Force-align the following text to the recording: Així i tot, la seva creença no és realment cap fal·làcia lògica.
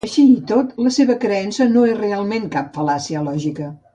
Així 0.05 0.21
i 0.35 0.37
tot, 0.51 0.71
la 0.85 0.93
seva 0.95 1.15
creença 1.25 1.69
no 1.75 1.85
és 1.91 1.95
realment 2.01 2.49
cap 2.57 2.75
fal·làcia 2.79 3.25
lògica. 3.31 3.71